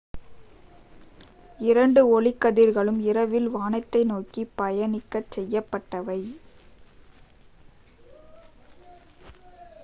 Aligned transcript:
இரண்டு 1.59 2.01
ஒளிக்கதிர்களும் 2.11 2.97
இரவில் 3.01 3.49
வானத்தை 3.49 4.01
நோக்கி 4.03 4.43
பயணிக்கச் 4.57 5.31
செய்யப்பட்டவை 5.31 6.19